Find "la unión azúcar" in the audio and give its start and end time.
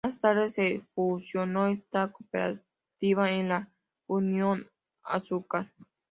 3.49-5.71